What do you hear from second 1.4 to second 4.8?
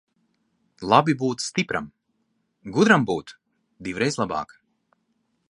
stipram, gudram būt divreiz labāk.